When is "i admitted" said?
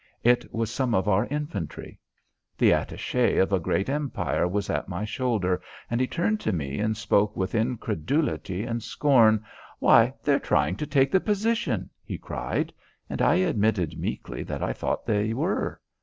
13.21-13.99